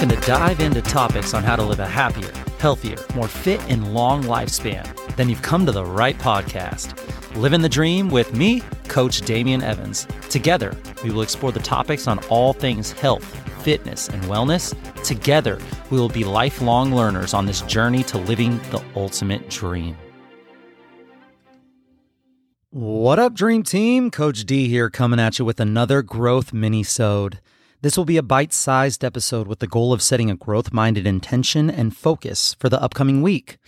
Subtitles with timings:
[0.00, 3.92] looking to dive into topics on how to live a happier, healthier, more fit, and
[3.92, 4.86] long lifespan,
[5.16, 6.94] then you've come to the right podcast.
[7.34, 10.06] Living the Dream with me, Coach Damian Evans.
[10.30, 13.24] Together, we will explore the topics on all things health,
[13.64, 14.72] fitness, and wellness.
[15.02, 15.58] Together,
[15.90, 19.96] we will be lifelong learners on this journey to living the ultimate dream.
[22.70, 24.12] What up, Dream Team?
[24.12, 27.40] Coach D here coming at you with another growth mini-sode.
[27.80, 31.06] This will be a bite sized episode with the goal of setting a growth minded
[31.06, 33.58] intention and focus for the upcoming week.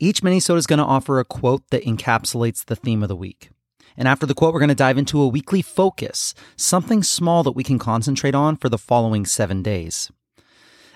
[0.00, 3.50] Each minisode is going to offer a quote that encapsulates the theme of the week.
[3.96, 7.52] And after the quote, we're going to dive into a weekly focus, something small that
[7.52, 10.10] we can concentrate on for the following seven days.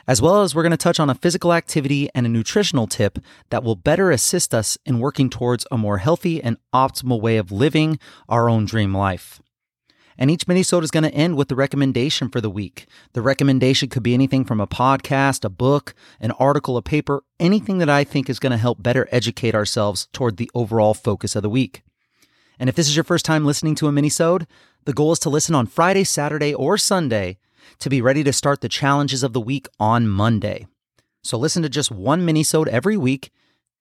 [0.09, 3.21] As well as we're going to touch on a physical activity and a nutritional tip
[3.51, 7.53] that will better assist us in working towards a more healthy and optimal way of
[7.53, 9.41] living our own dream life.
[10.19, 12.87] And each minisode is going to end with the recommendation for the week.
[13.13, 17.79] The recommendation could be anything from a podcast, a book, an article, a paper, anything
[17.79, 21.43] that I think is going to help better educate ourselves toward the overall focus of
[21.43, 21.83] the week.
[22.59, 24.47] And if this is your first time listening to a minisode,
[24.85, 27.39] the goal is to listen on Friday, Saturday, or Sunday
[27.79, 30.67] to be ready to start the challenges of the week on Monday.
[31.23, 33.31] So listen to just one minisode every week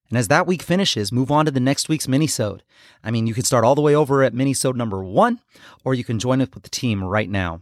[0.09, 2.61] and as that week finishes, move on to the next week's minisode.
[3.03, 5.39] I mean, you can start all the way over at minisode number one,
[5.83, 7.61] or you can join up with the team right now.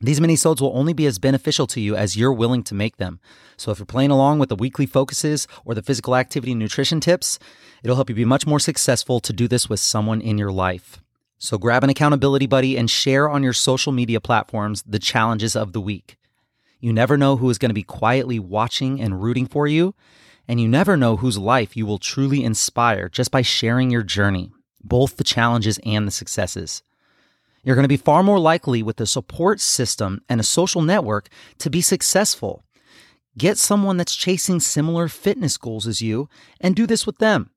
[0.00, 3.20] These minisodes will only be as beneficial to you as you're willing to make them.
[3.56, 7.00] So if you're playing along with the weekly focuses or the physical activity and nutrition
[7.00, 7.38] tips,
[7.82, 11.00] it'll help you be much more successful to do this with someone in your life.
[11.38, 15.72] So grab an accountability buddy and share on your social media platforms the challenges of
[15.72, 16.16] the week.
[16.80, 19.94] You never know who is going to be quietly watching and rooting for you,
[20.46, 24.52] and you never know whose life you will truly inspire just by sharing your journey,
[24.82, 26.82] both the challenges and the successes.
[27.62, 31.28] You're going to be far more likely with a support system and a social network
[31.58, 32.64] to be successful.
[33.38, 36.28] Get someone that's chasing similar fitness goals as you
[36.60, 37.50] and do this with them.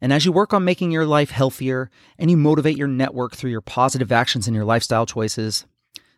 [0.00, 3.50] And as you work on making your life healthier and you motivate your network through
[3.50, 5.64] your positive actions and your lifestyle choices,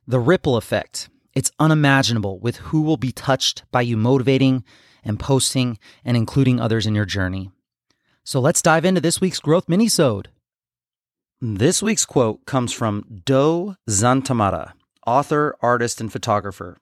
[0.07, 4.65] the ripple effect, it's unimaginable with who will be touched by you motivating
[5.09, 7.51] and posting and including others in your journey.
[8.25, 10.27] So let's dive into this week's growth minisode.
[11.41, 14.73] This week's quote comes from Doe Zantamata,
[15.07, 16.77] author, artist, and photographer.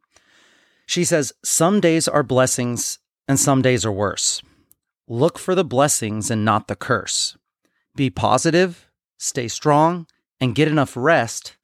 [0.86, 2.98] She says, Some days are blessings
[3.28, 4.42] and some days are worse.
[5.08, 7.36] Look for the blessings and not the curse.
[7.94, 8.88] Be positive,
[9.18, 10.06] stay strong,
[10.40, 11.56] and get enough rest.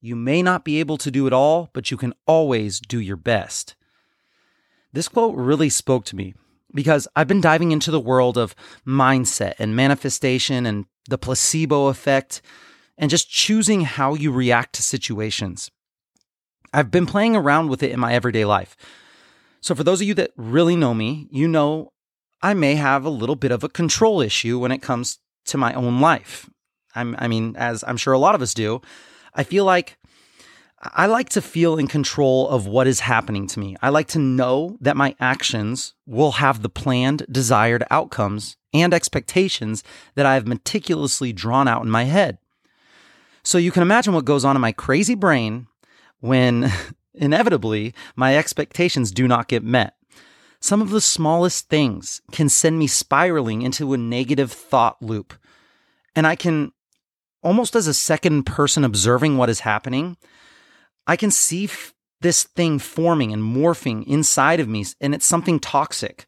[0.00, 3.16] You may not be able to do it all, but you can always do your
[3.16, 3.76] best.
[4.92, 6.34] This quote really spoke to me
[6.74, 8.54] because I've been diving into the world of
[8.86, 12.42] mindset and manifestation and the placebo effect
[12.98, 15.70] and just choosing how you react to situations.
[16.72, 18.76] I've been playing around with it in my everyday life.
[19.60, 21.92] So, for those of you that really know me, you know
[22.42, 25.72] I may have a little bit of a control issue when it comes to my
[25.74, 26.50] own life.
[26.94, 28.82] I'm, I mean, as I'm sure a lot of us do,
[29.34, 29.96] I feel like
[30.82, 33.76] I like to feel in control of what is happening to me.
[33.80, 39.84] I like to know that my actions will have the planned, desired outcomes and expectations
[40.16, 42.38] that I have meticulously drawn out in my head.
[43.44, 45.68] So you can imagine what goes on in my crazy brain
[46.18, 46.72] when
[47.14, 49.94] inevitably my expectations do not get met.
[50.58, 55.34] Some of the smallest things can send me spiraling into a negative thought loop.
[56.16, 56.72] And I can,
[57.42, 60.16] almost as a second person observing what is happening,
[61.06, 65.58] I can see f- this thing forming and morphing inside of me, and it's something
[65.58, 66.26] toxic.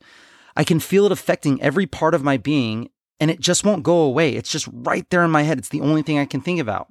[0.56, 2.90] I can feel it affecting every part of my being,
[3.20, 4.34] and it just won't go away.
[4.34, 5.58] It's just right there in my head.
[5.58, 6.88] It's the only thing I can think about.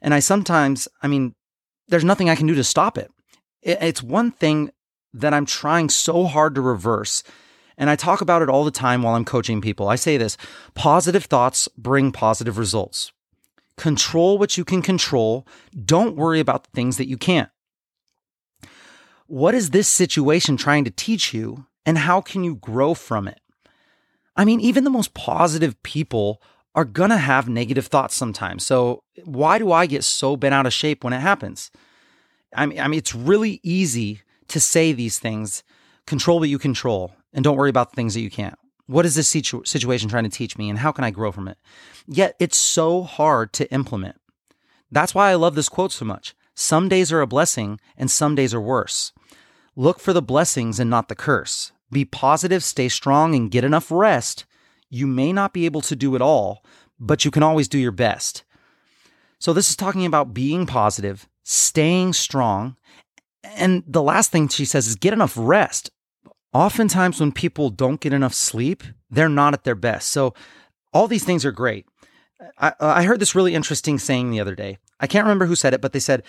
[0.00, 1.34] And I sometimes, I mean,
[1.88, 3.10] there's nothing I can do to stop it.
[3.62, 4.70] It's one thing
[5.12, 7.22] that I'm trying so hard to reverse.
[7.76, 9.88] And I talk about it all the time while I'm coaching people.
[9.88, 10.36] I say this
[10.74, 13.12] positive thoughts bring positive results.
[13.76, 15.46] Control what you can control.
[15.84, 17.50] Don't worry about the things that you can't.
[19.26, 23.40] What is this situation trying to teach you, and how can you grow from it?
[24.36, 26.42] I mean, even the most positive people
[26.74, 28.66] are going to have negative thoughts sometimes.
[28.66, 31.70] So, why do I get so bent out of shape when it happens?
[32.54, 35.62] I mean, I mean, it's really easy to say these things
[36.06, 38.58] control what you control and don't worry about the things that you can't.
[38.86, 41.48] What is this situ- situation trying to teach me and how can I grow from
[41.48, 41.58] it?
[42.06, 44.16] Yet it's so hard to implement.
[44.90, 46.34] That's why I love this quote so much.
[46.54, 49.12] Some days are a blessing and some days are worse.
[49.74, 51.72] Look for the blessings and not the curse.
[51.90, 54.44] Be positive, stay strong, and get enough rest.
[54.88, 56.64] You may not be able to do it all,
[57.00, 58.44] but you can always do your best.
[59.38, 62.76] So, this is talking about being positive, staying strong,
[63.42, 65.90] And the last thing she says is get enough rest.
[66.54, 70.08] Oftentimes, when people don't get enough sleep, they're not at their best.
[70.08, 70.34] So,
[70.92, 71.86] all these things are great.
[72.58, 74.78] I, I heard this really interesting saying the other day.
[75.00, 76.22] I can't remember who said it, but they said,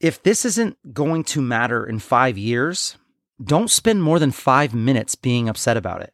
[0.00, 2.96] if this isn't going to matter in five years,
[3.42, 6.12] don't spend more than five minutes being upset about it.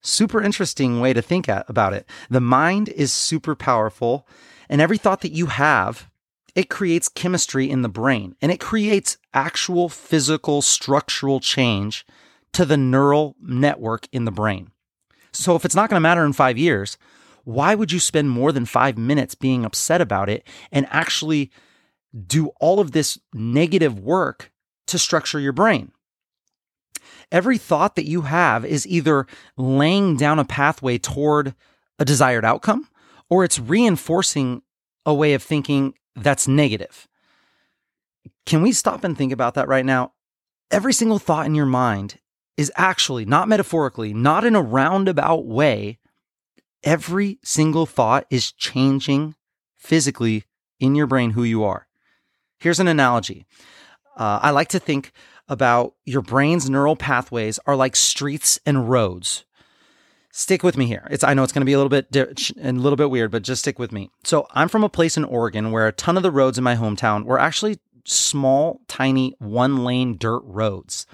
[0.00, 2.08] Super interesting way to think about it.
[2.28, 4.26] The mind is super powerful,
[4.68, 6.10] and every thought that you have,
[6.54, 12.04] it creates chemistry in the brain and it creates actual physical structural change
[12.52, 14.70] to the neural network in the brain.
[15.32, 16.98] So if it's not going to matter in five years,
[17.44, 21.50] why would you spend more than five minutes being upset about it and actually
[22.26, 24.52] do all of this negative work
[24.88, 25.92] to structure your brain?
[27.32, 29.26] Every thought that you have is either
[29.56, 31.54] laying down a pathway toward
[31.98, 32.88] a desired outcome
[33.30, 34.60] or it's reinforcing
[35.06, 37.08] a way of thinking that's negative.
[38.46, 40.12] Can we stop and think about that right now?
[40.70, 42.18] Every single thought in your mind
[42.56, 45.98] is actually, not metaphorically, not in a roundabout way,
[46.82, 49.34] every single thought is changing
[49.76, 50.44] physically
[50.80, 51.86] in your brain who you are.
[52.58, 53.46] Here's an analogy.
[54.16, 55.12] Uh, I like to think
[55.48, 59.44] about your brain's neural pathways are like streets and roads.
[60.34, 61.06] Stick with me here.
[61.10, 62.22] It's I know it's going to be a little bit di-
[62.62, 64.10] a little bit weird, but just stick with me.
[64.24, 66.74] So, I'm from a place in Oregon where a ton of the roads in my
[66.74, 71.06] hometown were actually small, tiny, one-lane dirt roads.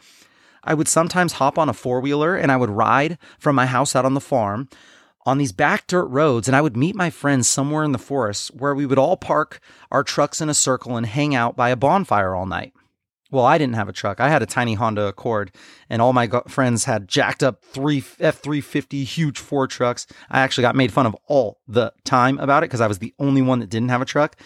[0.62, 4.04] I would sometimes hop on a four-wheeler and I would ride from my house out
[4.04, 4.68] on the farm
[5.26, 8.54] on these back dirt roads and I would meet my friends somewhere in the forest
[8.54, 9.58] where we would all park
[9.90, 12.72] our trucks in a circle and hang out by a bonfire all night.
[13.30, 14.20] Well, I didn't have a truck.
[14.20, 15.52] I had a tiny Honda Accord,
[15.90, 20.06] and all my go- friends had jacked up three F three fifty huge four trucks.
[20.30, 23.14] I actually got made fun of all the time about it because I was the
[23.18, 24.36] only one that didn't have a truck.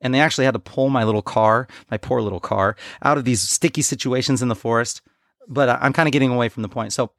[0.00, 3.24] And they actually had to pull my little car, my poor little car, out of
[3.24, 5.00] these sticky situations in the forest.
[5.48, 6.92] But I'm kind of getting away from the point.
[6.92, 7.12] So,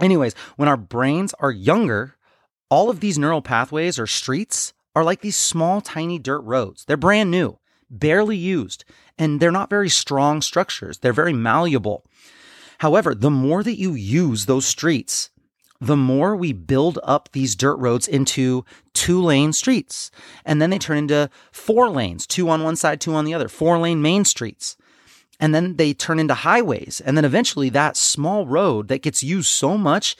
[0.00, 2.16] anyways, when our brains are younger,
[2.70, 6.84] all of these neural pathways or streets are like these small, tiny dirt roads.
[6.86, 7.58] They're brand new
[7.90, 8.84] barely used,
[9.18, 10.98] and they're not very strong structures.
[10.98, 12.04] They're very malleable.
[12.78, 15.30] However, the more that you use those streets,
[15.80, 20.10] the more we build up these dirt roads into two lane streets.
[20.44, 23.48] And then they turn into four lanes, two on one side, two on the other,
[23.48, 24.76] four lane main streets.
[25.38, 27.02] And then they turn into highways.
[27.04, 30.16] And then eventually that small road that gets used so much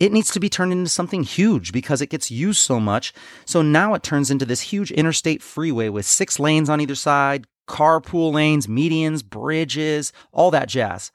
[0.00, 3.12] it needs to be turned into something huge because it gets used so much.
[3.44, 7.46] So now it turns into this huge interstate freeway with six lanes on either side,
[7.66, 11.10] carpool lanes, medians, bridges, all that jazz.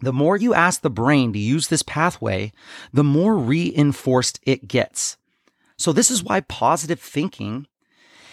[0.00, 2.52] The more you ask the brain to use this pathway,
[2.92, 5.18] the more reinforced it gets.
[5.76, 7.66] So, this is why positive thinking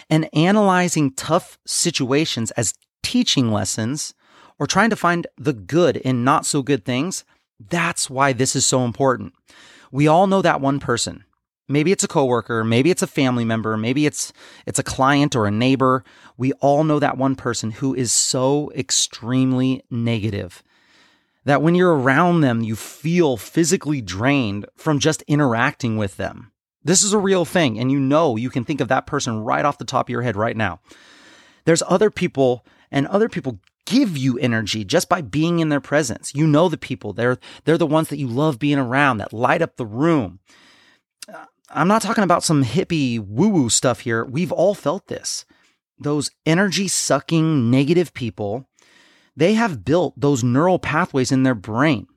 [0.10, 2.74] and analyzing tough situations as
[3.04, 4.14] teaching lessons
[4.60, 7.26] or trying to find the good in not so good things
[7.60, 9.34] that's why this is so important.
[9.92, 11.24] We all know that one person.
[11.70, 14.32] Maybe it's a coworker, maybe it's a family member, maybe it's
[14.66, 16.06] it's a client or a neighbor.
[16.38, 20.64] We all know that one person who is so extremely negative
[21.48, 26.52] that when you're around them, you feel physically drained from just interacting with them.
[26.84, 29.64] This is a real thing, and you know you can think of that person right
[29.64, 30.82] off the top of your head right now.
[31.64, 36.36] There's other people, and other people give you energy just by being in their presence.
[36.36, 37.14] You know the people.
[37.14, 40.40] They're they're the ones that you love being around that light up the room.
[41.28, 44.24] Uh, I'm not talking about some hippie woo-woo stuff here.
[44.24, 45.46] We've all felt this.
[46.00, 48.70] Those energy sucking negative people,
[49.36, 52.08] they have built those neural pathways in their brain.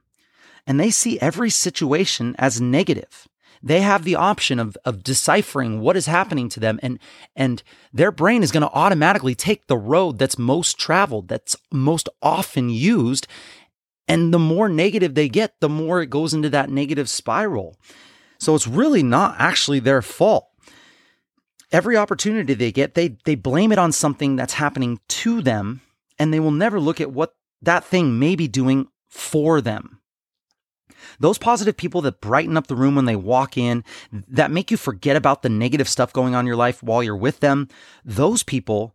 [0.66, 3.26] And they see every situation as negative
[3.62, 6.98] they have the option of, of deciphering what is happening to them and
[7.36, 7.62] and
[7.92, 12.70] their brain is going to automatically take the road that's most traveled that's most often
[12.70, 13.26] used
[14.08, 17.76] and the more negative they get the more it goes into that negative spiral.
[18.38, 20.48] So it's really not actually their fault.
[21.70, 25.82] Every opportunity they get they they blame it on something that's happening to them
[26.18, 29.99] and they will never look at what that thing may be doing for them
[31.18, 34.76] those positive people that brighten up the room when they walk in, that make you
[34.76, 37.68] forget about the negative stuff going on in your life while you're with them,
[38.04, 38.94] those people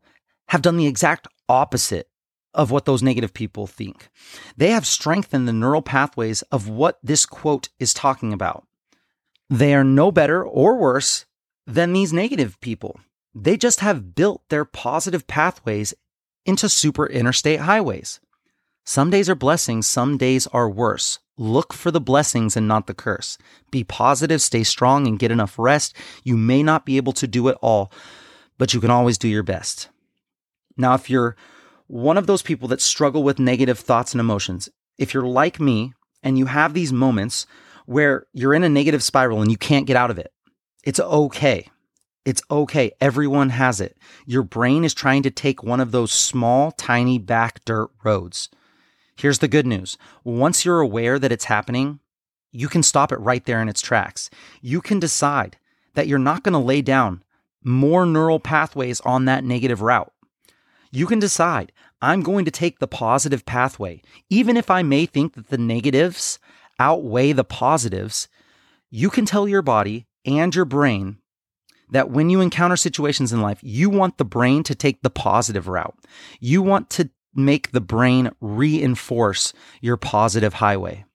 [0.49, 2.09] have done the exact opposite
[2.53, 4.09] of what those negative people think.
[4.57, 8.65] They have strengthened the neural pathways of what this quote is talking about.
[9.49, 11.25] They are no better or worse
[11.67, 12.99] than these negative people.
[13.33, 15.93] They just have built their positive pathways
[16.45, 18.19] into super interstate highways.
[18.85, 21.19] Some days are blessings, some days are worse.
[21.37, 23.37] Look for the blessings and not the curse.
[23.71, 25.95] Be positive, stay strong, and get enough rest.
[26.23, 27.91] You may not be able to do it all,
[28.57, 29.89] but you can always do your best.
[30.77, 31.35] Now, if you're
[31.87, 35.93] one of those people that struggle with negative thoughts and emotions, if you're like me
[36.23, 37.45] and you have these moments
[37.85, 40.31] where you're in a negative spiral and you can't get out of it,
[40.83, 41.67] it's okay.
[42.23, 42.91] It's okay.
[42.99, 43.97] Everyone has it.
[44.25, 48.49] Your brain is trying to take one of those small, tiny back dirt roads.
[49.15, 51.99] Here's the good news once you're aware that it's happening,
[52.51, 54.29] you can stop it right there in its tracks.
[54.61, 55.57] You can decide
[55.93, 57.23] that you're not going to lay down
[57.63, 60.11] more neural pathways on that negative route.
[60.91, 64.01] You can decide, I'm going to take the positive pathway.
[64.29, 66.39] Even if I may think that the negatives
[66.79, 68.27] outweigh the positives,
[68.89, 71.17] you can tell your body and your brain
[71.91, 75.67] that when you encounter situations in life, you want the brain to take the positive
[75.67, 75.95] route.
[76.39, 81.05] You want to make the brain reinforce your positive highway.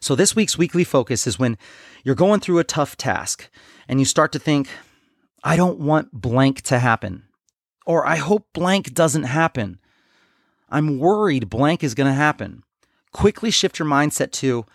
[0.00, 1.58] So, this week's weekly focus is when
[2.02, 3.48] you're going through a tough task
[3.88, 4.68] and you start to think,
[5.42, 7.24] I don't want blank to happen,
[7.86, 9.78] or I hope blank doesn't happen.
[10.70, 12.64] I'm worried blank is going to happen.
[13.12, 14.66] Quickly shift your mindset to,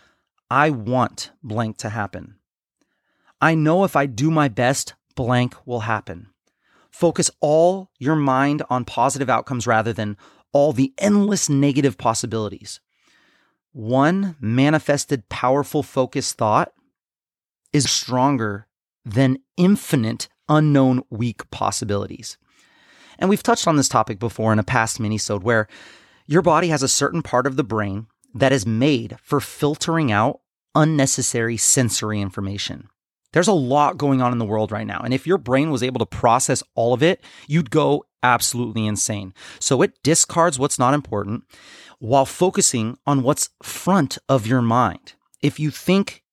[0.49, 2.35] I want blank to happen.
[3.41, 6.27] I know if I do my best, blank will happen.
[6.91, 10.17] Focus all your mind on positive outcomes rather than
[10.51, 12.79] all the endless negative possibilities.
[13.71, 16.71] One manifested powerful focused thought
[17.71, 18.67] is stronger
[19.05, 22.37] than infinite unknown weak possibilities.
[23.19, 25.67] And we've touched on this topic before in a past minisode where
[26.25, 30.41] your body has a certain part of the brain that is made for filtering out
[30.75, 32.89] unnecessary sensory information.
[33.31, 35.01] There's a lot going on in the world right now.
[35.03, 39.33] And if your brain was able to process all of it, you'd go absolutely insane.
[39.59, 41.43] So it discards what's not important
[41.99, 45.13] while focusing on what's front of your mind.
[45.41, 46.23] If you think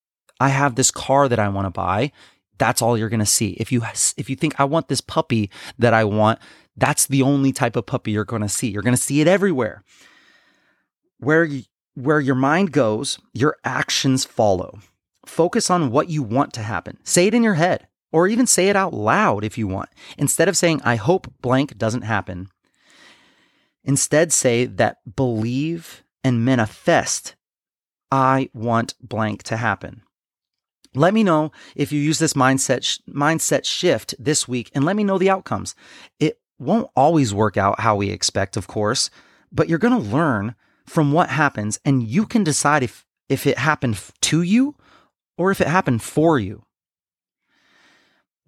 [0.40, 2.12] I have this car that I want to buy,
[2.58, 3.50] that's all you're going to see.
[3.52, 3.82] If you
[4.16, 6.38] if you think I want this puppy that I want,
[6.76, 8.68] that's the only type of puppy you're going to see.
[8.68, 9.84] You're going to see it everywhere.
[11.18, 11.48] Where
[11.94, 14.78] where your mind goes, your actions follow.
[15.26, 16.99] Focus on what you want to happen.
[17.04, 19.90] Say it in your head or even say it out loud if you want.
[20.16, 22.49] Instead of saying, I hope blank doesn't happen,
[23.85, 27.35] instead say that believe and manifest,
[28.11, 30.02] I want blank to happen.
[30.95, 34.97] Let me know if you use this mindset sh- mindset shift this week and let
[34.97, 35.75] me know the outcomes.
[36.18, 39.11] It won't always work out how we expect, of course,
[39.52, 40.54] but you're going to learn
[40.87, 44.76] from what happens and you can decide if if it happened to you
[45.37, 46.64] or if it happened for you.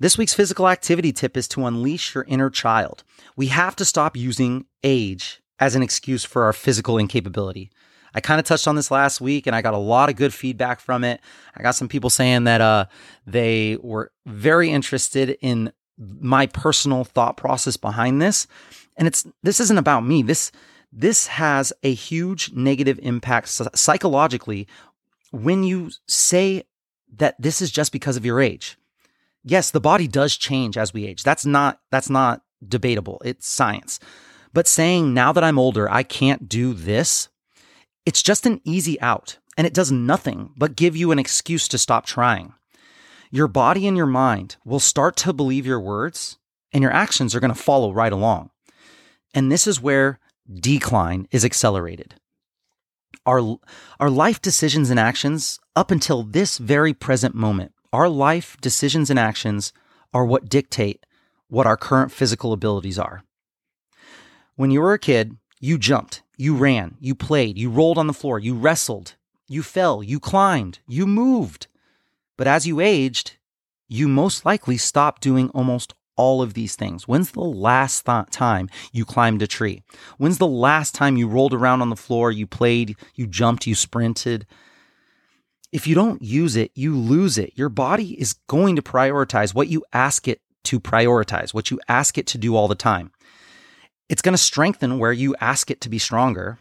[0.01, 3.03] This week's physical activity tip is to unleash your inner child.
[3.37, 7.71] We have to stop using age as an excuse for our physical incapability.
[8.15, 10.33] I kind of touched on this last week and I got a lot of good
[10.33, 11.21] feedback from it.
[11.57, 12.87] I got some people saying that uh,
[13.27, 18.47] they were very interested in my personal thought process behind this.
[18.97, 20.23] And it's this isn't about me.
[20.23, 20.53] This
[20.93, 24.67] this has a huge negative impact psychologically
[25.31, 26.65] when you say
[27.17, 28.79] that this is just because of your age.
[29.45, 31.23] Yes, the body does change as we age.
[31.23, 33.21] That's not that's not debatable.
[33.25, 34.01] It's science.
[34.53, 37.29] But saying now that I'm older, I can't do this,
[38.07, 41.79] it's just an easy out and it does nothing but give you an excuse to
[41.79, 42.55] stop trying.
[43.31, 46.39] Your body and your mind will start to believe your words
[46.73, 48.51] and your actions are going to follow right along.
[49.35, 50.19] And this is where
[50.53, 52.15] decline is accelerated
[53.27, 53.59] our,
[54.01, 57.73] our life decisions and actions up until this very present moment.
[57.93, 59.73] Our life decisions and actions
[60.13, 61.05] are what dictate
[61.49, 63.23] what our current physical abilities are.
[64.57, 68.13] When you were a kid, you jumped, you ran, you played, you rolled on the
[68.13, 69.15] floor, you wrestled,
[69.49, 71.67] you fell, you climbed, you moved.
[72.37, 73.37] But as you aged,
[73.89, 77.09] you most likely stopped doing almost all of these things?
[77.09, 79.83] When's the last th- time you climbed a tree?
[80.19, 83.75] When's the last time you rolled around on the floor, you played, you jumped, you
[83.75, 84.47] sprinted?
[85.73, 87.53] If you don't use it, you lose it.
[87.55, 92.19] Your body is going to prioritize what you ask it to prioritize, what you ask
[92.19, 93.13] it to do all the time.
[94.09, 96.59] It's going to strengthen where you ask it to be stronger.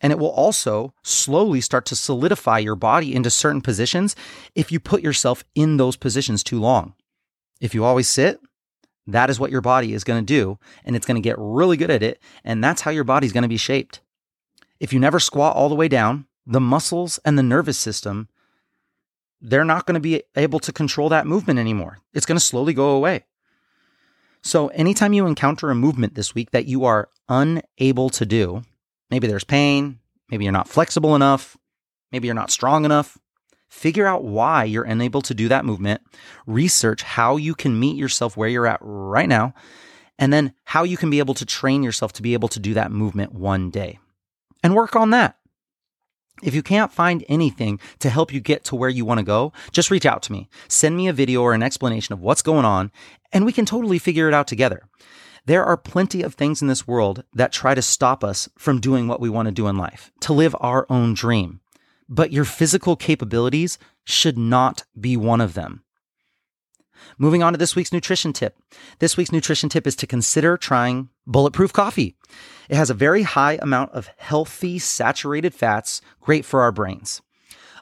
[0.00, 4.16] And it will also slowly start to solidify your body into certain positions
[4.54, 6.94] if you put yourself in those positions too long.
[7.60, 8.40] If you always sit,
[9.14, 11.76] that is what your body is going to do, and it's going to get really
[11.76, 12.20] good at it.
[12.44, 14.00] And that's how your body's going to be shaped.
[14.78, 18.28] If you never squat all the way down, the muscles and the nervous system,
[19.40, 21.98] they're not going to be able to control that movement anymore.
[22.12, 23.24] It's going to slowly go away.
[24.42, 28.62] So, anytime you encounter a movement this week that you are unable to do,
[29.10, 29.98] maybe there's pain,
[30.30, 31.58] maybe you're not flexible enough,
[32.10, 33.18] maybe you're not strong enough,
[33.70, 36.02] Figure out why you're unable to do that movement.
[36.46, 39.54] Research how you can meet yourself where you're at right now
[40.18, 42.74] and then how you can be able to train yourself to be able to do
[42.74, 43.98] that movement one day.
[44.62, 45.36] And work on that.
[46.42, 49.52] If you can't find anything to help you get to where you want to go,
[49.72, 50.48] just reach out to me.
[50.68, 52.90] Send me a video or an explanation of what's going on,
[53.32, 54.82] and we can totally figure it out together.
[55.46, 59.08] There are plenty of things in this world that try to stop us from doing
[59.08, 61.60] what we want to do in life, to live our own dream.
[62.10, 65.84] But your physical capabilities should not be one of them.
[67.16, 68.58] Moving on to this week's nutrition tip.
[68.98, 72.16] This week's nutrition tip is to consider trying bulletproof coffee.
[72.68, 77.22] It has a very high amount of healthy saturated fats, great for our brains.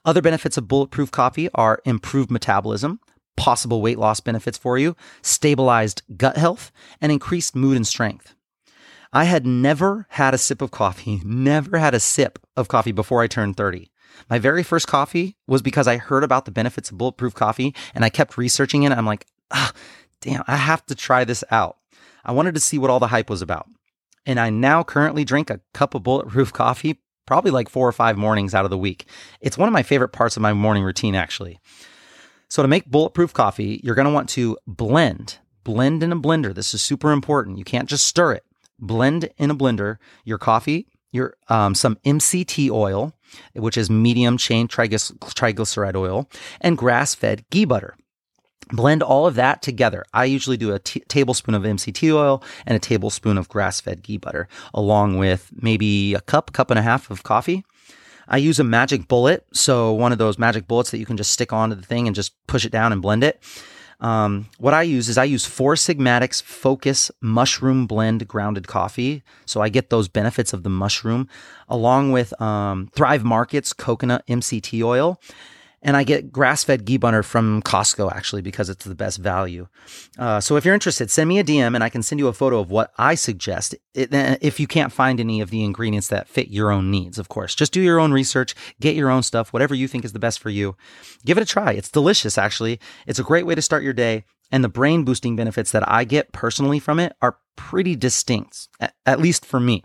[0.04, 3.00] Other benefits of bulletproof coffee are improved metabolism,
[3.36, 6.70] possible weight loss benefits for you, stabilized gut health,
[7.00, 8.34] and increased mood and strength.
[9.12, 13.22] I had never had a sip of coffee, never had a sip of coffee before
[13.22, 13.90] I turned 30.
[14.28, 18.04] My very first coffee was because I heard about the benefits of bulletproof coffee and
[18.04, 18.92] I kept researching it.
[18.92, 19.72] I'm like, ah,
[20.20, 21.76] damn, I have to try this out.
[22.24, 23.66] I wanted to see what all the hype was about.
[24.26, 26.98] And I now currently drink a cup of bulletproof coffee
[27.28, 29.06] probably like four or five mornings out of the week.
[29.42, 31.60] It's one of my favorite parts of my morning routine, actually.
[32.48, 36.54] So, to make bulletproof coffee, you're going to want to blend, blend in a blender.
[36.54, 37.58] This is super important.
[37.58, 38.44] You can't just stir it.
[38.78, 43.14] Blend in a blender your coffee, your um, some MCT oil,
[43.54, 46.28] which is medium chain triglyceride oil,
[46.60, 47.96] and grass fed ghee butter.
[48.70, 50.04] Blend all of that together.
[50.12, 54.02] I usually do a t- tablespoon of MCT oil and a tablespoon of grass fed
[54.02, 57.64] ghee butter, along with maybe a cup, cup and a half of coffee.
[58.28, 59.46] I use a magic bullet.
[59.54, 62.14] So, one of those magic bullets that you can just stick onto the thing and
[62.14, 63.42] just push it down and blend it.
[64.00, 69.22] Um, what I use is I use Four Sigmatics Focus Mushroom Blend Grounded Coffee.
[69.44, 71.28] So I get those benefits of the mushroom
[71.68, 75.20] along with um, Thrive Markets Coconut MCT Oil
[75.82, 79.68] and I get grass fed ghee butter from Costco actually because it's the best value.
[80.18, 82.32] Uh, so if you're interested, send me a DM and I can send you a
[82.32, 83.74] photo of what I suggest.
[83.94, 87.28] It, if you can't find any of the ingredients that fit your own needs, of
[87.28, 90.18] course, just do your own research, get your own stuff, whatever you think is the
[90.18, 90.76] best for you.
[91.24, 91.72] Give it a try.
[91.72, 92.80] It's delicious, actually.
[93.06, 94.24] It's a great way to start your day.
[94.50, 98.94] And the brain boosting benefits that I get personally from it are pretty distinct, at,
[99.04, 99.84] at least for me.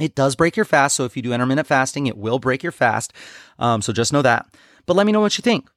[0.00, 0.96] It does break your fast.
[0.96, 3.12] So if you do intermittent fasting, it will break your fast.
[3.58, 4.46] Um, so just know that.
[4.86, 5.70] But let me know what you think.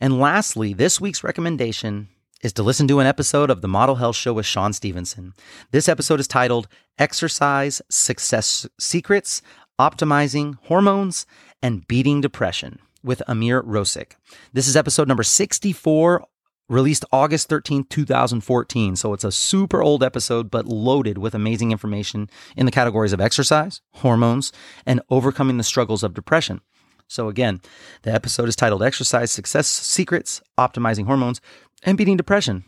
[0.00, 2.08] And lastly, this week's recommendation
[2.42, 5.34] is to listen to an episode of the Model Health Show with Shawn Stevenson.
[5.72, 9.42] This episode is titled Exercise Success Secrets,
[9.80, 11.26] Optimizing Hormones,
[11.62, 14.12] and Beating Depression with Amir Rosic.
[14.52, 16.24] This is episode number 64,
[16.68, 18.96] released August 13th, 2014.
[18.96, 23.20] So it's a super old episode, but loaded with amazing information in the categories of
[23.20, 24.52] exercise, hormones,
[24.86, 26.60] and overcoming the struggles of depression.
[27.08, 27.60] So, again,
[28.02, 31.40] the episode is titled Exercise Success Secrets, Optimizing Hormones,
[31.82, 32.64] and Beating Depression.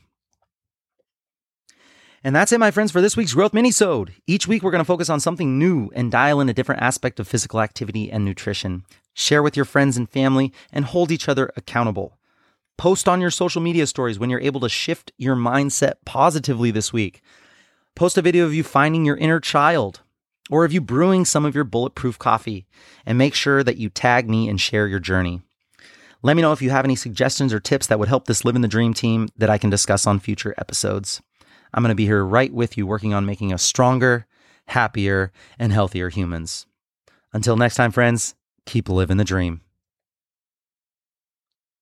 [2.24, 4.10] And that's it, my friends, for this week's Growth Minisode.
[4.26, 7.20] Each week, we're going to focus on something new and dial in a different aspect
[7.20, 8.84] of physical activity and nutrition.
[9.14, 12.18] Share with your friends and family and hold each other accountable.
[12.78, 16.94] Post on your social media stories when you're able to shift your mindset positively this
[16.94, 17.20] week.
[17.94, 20.00] Post a video of you finding your inner child
[20.50, 22.66] or of you brewing some of your bulletproof coffee,
[23.06, 25.40] and make sure that you tag me and share your journey.
[26.22, 28.56] Let me know if you have any suggestions or tips that would help this Live
[28.56, 31.22] in the Dream team that I can discuss on future episodes.
[31.72, 34.26] I'm going to be here right with you working on making us stronger,
[34.66, 36.66] happier, and healthier humans.
[37.32, 38.34] Until next time, friends,
[38.66, 39.62] keep living the dream.